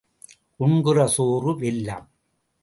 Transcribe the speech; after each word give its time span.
உண்கிற 0.55 1.07
சோறு 1.07 1.51
வெல்லம். 1.59 2.07